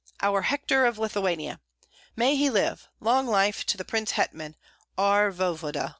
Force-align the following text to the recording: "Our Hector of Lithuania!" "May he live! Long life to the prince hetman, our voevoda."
"Our 0.23 0.41
Hector 0.41 0.87
of 0.87 0.97
Lithuania!" 0.97 1.59
"May 2.15 2.35
he 2.35 2.49
live! 2.49 2.87
Long 2.99 3.27
life 3.27 3.63
to 3.67 3.77
the 3.77 3.85
prince 3.85 4.13
hetman, 4.13 4.55
our 4.97 5.29
voevoda." 5.31 5.89